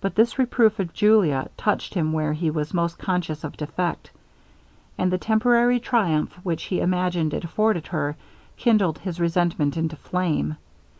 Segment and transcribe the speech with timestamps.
[0.00, 4.12] But this reproof of Julia touched him where he was most conscious of defect;
[4.96, 8.14] and the temporary triumph which he imagined it afforded her,
[8.56, 10.56] kindled his resentment into flame.